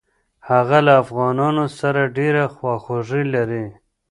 هغه 0.49 0.77
له 0.85 0.93
افغانانو 1.03 1.63
سره 1.79 2.01
ډېره 2.17 2.43
خواخوږي 2.55 3.23
لري. 3.35 3.65